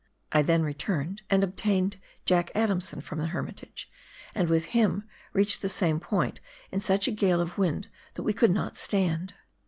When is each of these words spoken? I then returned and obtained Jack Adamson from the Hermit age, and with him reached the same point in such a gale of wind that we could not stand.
I 0.31 0.41
then 0.41 0.63
returned 0.63 1.21
and 1.29 1.43
obtained 1.43 1.97
Jack 2.25 2.49
Adamson 2.55 3.01
from 3.01 3.19
the 3.19 3.27
Hermit 3.27 3.63
age, 3.63 3.87
and 4.33 4.49
with 4.49 4.65
him 4.73 5.07
reached 5.31 5.61
the 5.61 5.69
same 5.69 5.99
point 5.99 6.39
in 6.71 6.79
such 6.79 7.07
a 7.07 7.11
gale 7.11 7.39
of 7.39 7.59
wind 7.59 7.87
that 8.15 8.23
we 8.23 8.33
could 8.33 8.49
not 8.49 8.77
stand. 8.77 9.35